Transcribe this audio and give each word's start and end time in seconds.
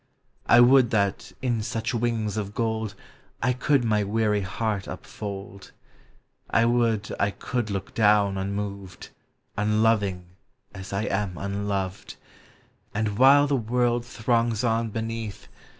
I 0.47 0.61
would 0.61 0.89
that 0.89 1.31
in 1.43 1.61
such 1.61 1.93
wings 1.93 2.35
of 2.35 2.55
gold 2.55 2.95
I 3.39 3.53
could 3.53 3.83
my 3.83 4.03
weary 4.03 4.41
heart 4.41 4.85
upfold; 4.87 5.69
ANIMATE 6.51 6.53
NATURE. 6.53 6.53
£ 6.53 6.59
I 6.59 6.65
would 6.65 7.11
I 7.19 7.29
could 7.29 7.69
look 7.69 7.93
down 7.93 8.35
unmoved 8.35 9.09
(Unloving 9.55 10.25
as 10.73 10.91
I 10.91 11.03
am 11.03 11.37
unloved), 11.37 12.15
And 12.95 13.19
while 13.19 13.45
the 13.45 13.55
world 13.55 14.03
throngs 14.03 14.63
on 14.63 14.89
beneath. 14.89 15.47